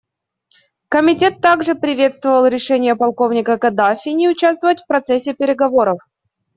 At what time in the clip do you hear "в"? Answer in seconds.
4.81-4.87